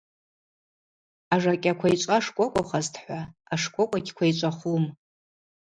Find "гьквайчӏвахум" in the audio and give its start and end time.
4.05-4.83